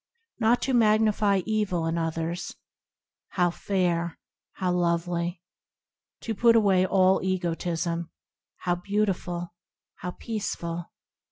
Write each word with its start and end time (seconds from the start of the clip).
Not 0.39 0.63
to 0.63 0.73
magnify 0.73 1.41
evil 1.45 1.85
in 1.85 1.95
others,– 1.95 2.55
How 3.29 3.51
fair! 3.51 4.17
How 4.53 4.71
lovely! 4.71 5.43
To 6.21 6.33
put 6.33 6.55
away 6.55 6.87
all 6.87 7.21
egotism,– 7.23 8.09
How 8.57 8.73
beautiful! 8.73 9.53
How 9.97 10.09
peaceful 10.17 10.89